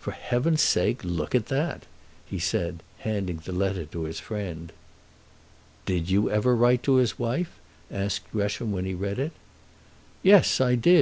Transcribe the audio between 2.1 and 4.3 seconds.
he said, handing the letter to his